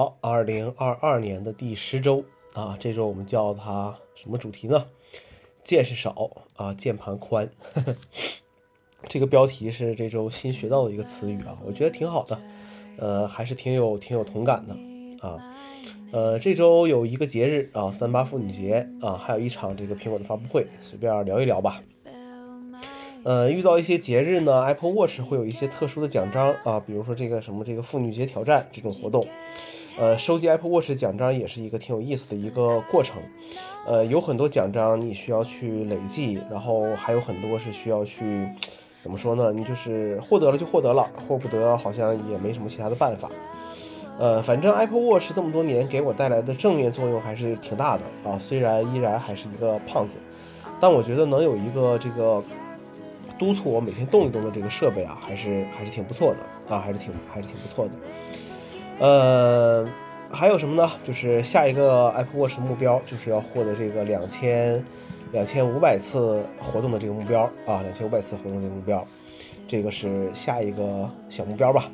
[0.00, 4.86] 好，二零二二年的第十周啊，这周我们叫它什么主题呢？
[5.62, 7.94] 见识少啊，键盘宽呵呵。
[9.10, 12.40] 这个标题是这周新学到的一个词语啊，我觉得挺好的，
[12.96, 14.74] 呃，还是挺有挺有同感的
[15.28, 15.38] 啊。
[16.12, 21.78] 呃，这周有一个节日啊，三八妇女节啊，还有一场这个苹果的发布会，随便聊一聊吧。
[23.22, 29.26] 呃，遇到一些节日呢，Apple Watch 会有一些特殊的奖章啊，比如说这个什么这个妇女节挑战这种活动。
[29.98, 33.20] 呃，收集 Apple Watch 奖章也是一个挺有意思的一个过程。
[33.86, 38.48] 呃，有很多奖章你需要去累计，然后还有很多是需要去，
[39.02, 39.52] 怎么说呢？
[39.52, 43.28] 你就是获得了就获得了，获不得好像也没什么其他的办法。
[44.18, 48.38] 呃，反正 Apple Watch 这么多年给我带来的正面作用还是挺大的啊。
[48.38, 50.16] 虽然依然还是一个胖子，
[50.80, 52.42] 但我觉得能有一个这个
[53.40, 57.92] 督促我每天动一动的这个设备啊，还是还是挺不错的啊，还是挺还是挺不错的。
[58.98, 59.88] 呃，
[60.30, 60.92] 还有什么呢？
[61.02, 64.84] 就是下一个 Apple Watch 目标，就是要获得这个两千
[65.32, 69.06] 两千五百次活动的这个目标啊，两千五百次活动这个目标，
[69.66, 71.90] 这个是下一个小目标吧。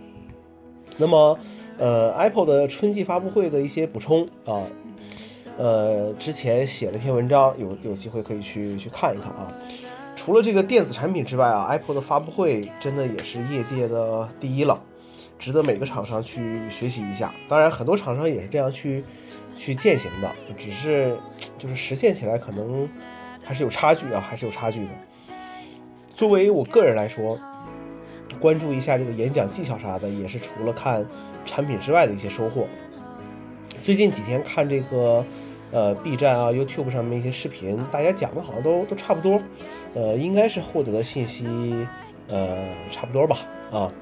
[0.96, 1.38] 那么，
[1.78, 4.66] 呃，Apple 的春季发布会的一些补充啊，
[5.56, 9.46] 呃，之前写了一篇文章，有有机会可以去去看一看啊。
[10.16, 14.82] 除了这个电子产品之外啊，Apple 的发布会真的也是业界的第一了。
[15.38, 17.32] 值得每个厂商去学习一下。
[17.46, 19.04] 当然，很多厂商也是这样去
[19.54, 21.16] 去践行的，只是
[21.58, 22.88] 就是实现起来可能
[23.44, 24.90] 还是有差距啊，还是有差距的。
[26.08, 27.38] 作为我个人来说，
[28.40, 31.06] 关注一下这个演讲技巧啥的，也是除了看
[31.44, 32.66] 产品之外的一些收获。
[33.84, 35.22] 最近几天看这个
[35.72, 39.40] 呃 B 站啊、YouTube 上面一些视频，大家讲的好像都都差不多，
[39.94, 41.46] 呃，应该是获得的信息
[42.28, 42.56] 呃
[42.90, 43.38] 差不多吧
[43.70, 43.92] 啊。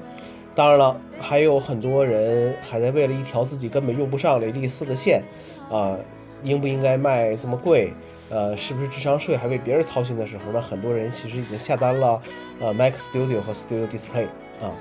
[0.54, 5.22] 当然了，还有很多人还在为了一条自己根本用不上雷利斯的线，
[5.68, 5.96] 啊，
[6.44, 7.92] 应不应该卖这么贵？
[8.30, 9.36] 呃，是不是智商税？
[9.36, 10.60] 还为别人操心的时候呢？
[10.60, 12.20] 很多人其实已经下单了，
[12.60, 14.26] 呃，Mac Studio 和 Studio Display
[14.60, 14.72] 啊，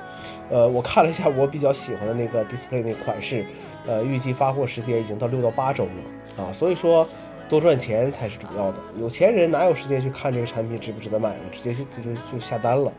[0.49, 3.45] 呃，我看了一下我比较喜欢的那个 Display 那款式，
[3.85, 7.07] 呃，预计发货时间已经到六到八周了啊，所以说
[7.49, 8.77] 多赚钱才是主要的。
[8.97, 11.43] 有钱人哪有时间去看这个产品值不值得买呢？
[11.51, 12.91] 直接就就就下单了。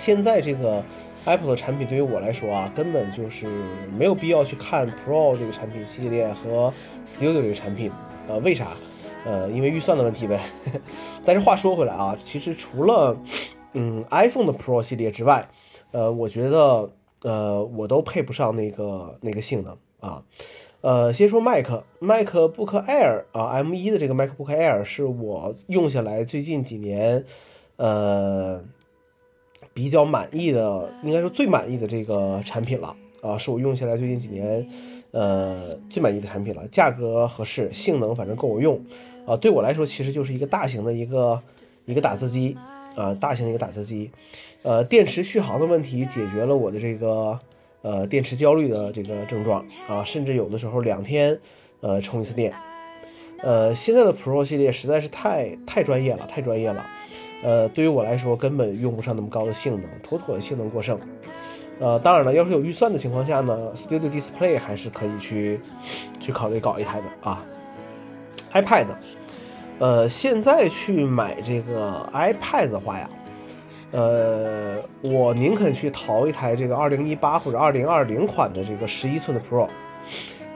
[0.00, 0.82] 现在这个。
[1.26, 3.46] Apple 的产品对于我来说啊，根本就是
[3.94, 6.72] 没有必要去看 Pro 这个产品系列和
[7.06, 7.92] Studio 这个产品，
[8.26, 8.68] 呃，为啥？
[9.26, 10.40] 呃，因为预算的问题呗。
[11.22, 13.14] 但是话说回来啊，其实除了
[13.74, 15.46] 嗯 iPhone 的 Pro 系列之外，
[15.90, 16.90] 呃，我觉得
[17.22, 20.24] 呃我都配不上那个那个性能啊。
[20.80, 21.66] 呃，先说 Mac
[22.00, 27.26] MacBook Air 啊，M1 的这个 MacBook Air 是我用下来最近几年，
[27.76, 28.64] 呃。
[29.72, 34.66] 比较满意的，应该说最满意的这个产品了啊，是我用下来最近几年，
[35.12, 36.66] 呃，最满意的产品了。
[36.68, 38.80] 价格合适，性能反正够我用，
[39.26, 41.40] 啊，对我来说其实就是一个大型的一个
[41.84, 42.56] 一个打字机
[42.96, 44.10] 啊，大型的一个打字机。
[44.62, 47.38] 呃，电池续航的问题解决了我的这个
[47.82, 51.38] 呃电池焦虑的这个症状啊，甚至有的时候两天
[51.80, 52.52] 呃充一次电。
[53.42, 56.86] 呃，现在的 Pro 系列实在是太太专业了，太专业了。
[57.42, 60.98] 呃，对于我来说，根本用不上那么高的性能，妥妥的性能过剩。
[61.78, 65.58] 呃，当然了，要是有预算的情况下呢，Studio Display 还是可以去
[66.20, 67.42] 去考虑搞一台的啊。
[68.52, 68.88] iPad，
[69.78, 73.08] 呃，现在去买这个 iPad 的话呀，
[73.92, 79.66] 呃，我宁肯去淘一台这个2018或者2020款的这个11寸的 Pro。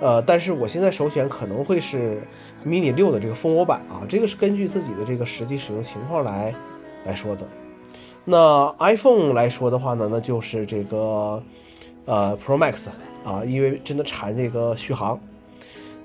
[0.05, 2.21] 呃，但是我现在首选可能会是
[2.63, 6.55] Mini 六的这个蜂窝版啊，这个是根据自己的这个实际使用情况来。
[7.07, 7.47] 来说的，
[8.25, 11.43] 那 iPhone 来说的话呢，那就是这个
[12.07, 12.89] 呃 Pro Max
[13.23, 15.21] 啊，因为真的馋这个续航。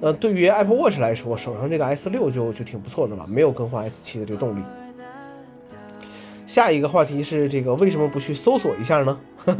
[0.02, 4.62] 那对于 Apple Watch 来说，手上这个 S 六就就挺不错的了，没有更换 S 七的这个动力。
[6.46, 9.20] 下一个话题是这个为什么不去搜索一下呢？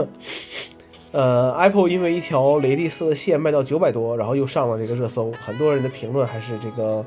[1.12, 7.04] 呃，Apple 因为一条雷利斯的线卖到九百多，然后又上了这个热搜，很多人的评论还是这个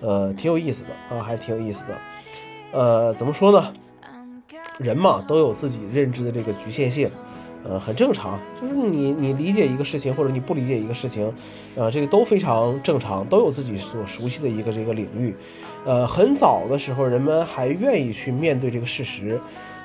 [0.00, 1.98] 呃挺有意思的啊，还是挺有意思的。
[2.72, 3.72] 呃，怎么说呢？
[4.78, 7.10] 人嘛，都有自己认知的这个局限性，
[7.64, 8.38] 呃，很正常。
[8.60, 11.32] 就是你你理解一个事情，或者你不理解一个事情，
[11.74, 15.34] 呃，这个都非常正常，都有自己所熟悉的一个这个领域。
[15.84, 19.40] 呃，很早的时候，人们还愿意去面对这个事实，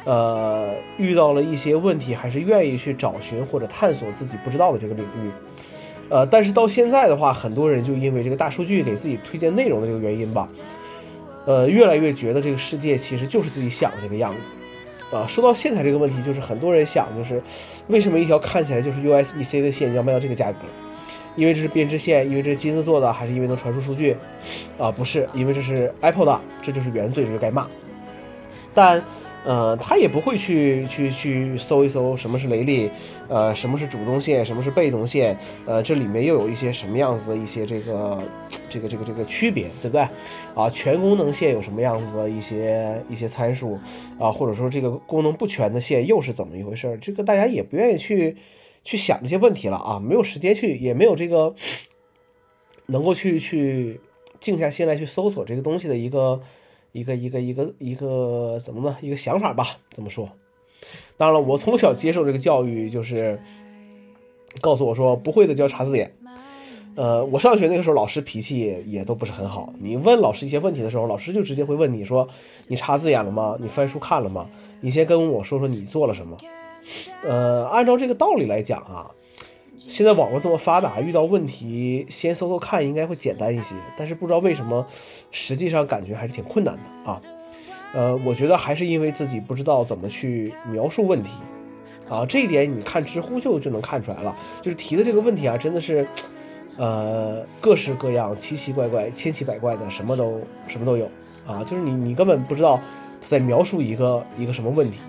[0.05, 5.31] 呃，遇到了一些问题，还是愿意去找寻或者探索自己不知道的这个领域。
[6.09, 10.47] 呃，但是到现在的话，很多人就因为这个大数据给自己推荐内容的这个原因吧。
[11.45, 14.53] 呃，越来越觉得这个世界其实就是自己想的这个样子，
[15.13, 17.41] 啊，说到线材这个问题，就是很多人想，就是
[17.87, 20.57] 为什么一条看起来就是 USB-C 的线要卖到这个价格？
[21.35, 24.15] 因为这是编织线，因为这是金子做的，还是因为能传输数据？
[24.77, 27.67] 啊，不是，因为这是 Apple 的，这就是原罪，这就该骂。
[28.73, 29.03] 但。
[29.45, 32.89] 呃，他也不会去去去搜一搜什么是雷利，
[33.27, 38.17] 呃，什么是主动线，什么是被动线，呃，这里面又有一些什么样子的一些这个
[38.73, 40.01] 这个这个这个区别，对不对？
[40.55, 43.77] 啊，全功能线有什么样子的一些一些参数
[44.19, 46.97] 啊，或者说这个功能不全的线又是怎么一回事？
[47.01, 48.35] 这个大家也不愿意去
[48.83, 51.53] 去想这些问题了啊，没有时间去，也没有这个
[52.87, 54.01] 能够去去
[54.39, 56.41] 静下心来去搜索这个东西的一个。
[56.95, 58.95] 一个一个一个一个怎么呢？
[59.01, 60.29] 一个想法吧，怎么说？
[61.17, 63.41] 当然了，我从小接受这个教育，就是
[64.61, 66.15] 告诉我说不会的就要查字典。
[66.95, 69.73] 呃，我上学那个时候，老师脾气也都不是很好。
[69.79, 72.27] 你问老师一些问题的时候，老师就直接会问你说
[72.69, 73.57] ：“你查字典了吗？
[73.59, 74.47] 你翻书看了吗？
[74.81, 76.37] 你先跟我说说你做了什么。”
[77.23, 79.09] 呃，按照这个道理来讲啊。
[79.85, 83.75] 现在网络这么发达，遇到问题先搜搜看，应该会简单一些。
[83.97, 84.85] 但是不知道为什么，
[85.29, 87.21] 实际上感觉还是挺困难的啊。
[87.93, 91.31] 呃，我觉得还是因为自己不知道怎么去描述问题
[92.07, 92.25] 啊。
[92.25, 96.07] 这一点你看知乎就就能看出来了，就是提的这个问题啊，真的是，
[96.77, 101.09] 呃，各式各样、奇奇怪怪、千奇百怪的，什么都什么都有
[101.45, 101.63] 啊。
[101.63, 102.79] 就是你你根本不知道
[103.21, 104.99] 他在描述一个一个什么问题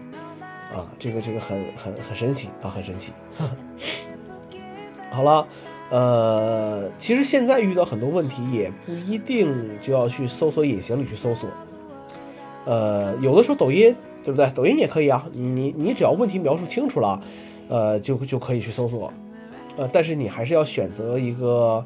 [0.72, 0.86] 啊。
[0.98, 3.12] 这个这个很很很神奇啊，很神奇。
[5.10, 5.46] 好了，
[5.90, 11.48] 呃，其实现在遇到很多问题也不一定就要去搜索引擎里去搜索，
[12.64, 13.94] 呃，有的时候抖音
[14.24, 14.50] 对不对？
[14.52, 17.22] 抖音也可以啊，你你只要问题描述清楚了，
[17.68, 19.12] 呃，就就可以去搜索，
[19.76, 21.84] 呃，但是你还是要选择一个，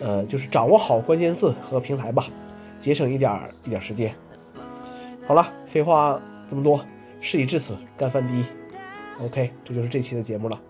[0.00, 2.26] 呃，就是掌握好关键字和平台吧，
[2.78, 4.14] 节省一点一点时间。
[5.26, 6.84] 好了，废话这么多，
[7.20, 8.44] 事已至此，干翻第一。
[9.22, 10.60] OK，这就是这期的节目了。